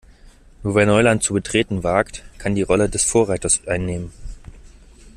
[0.63, 4.11] Nur wer Neuland zu betreten wagt, kann die Rolle des Vorreiters einnehmen.